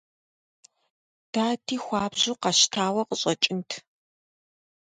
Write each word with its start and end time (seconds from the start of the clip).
Дади 1.33 1.75
хуабжьу 1.83 2.39
къэщтауэ 2.41 3.01
къыщӀэкӀынт. 3.07 3.69